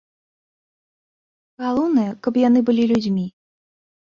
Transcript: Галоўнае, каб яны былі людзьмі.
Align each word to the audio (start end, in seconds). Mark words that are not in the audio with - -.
Галоўнае, 1.65 2.07
каб 2.29 2.33
яны 2.47 2.59
былі 2.71 2.83
людзьмі. 2.93 3.25